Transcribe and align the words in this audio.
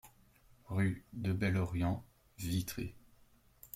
Rue 0.69 1.05
de 1.13 1.31
Bel-Orient, 1.31 2.03
Vitré 2.39 2.95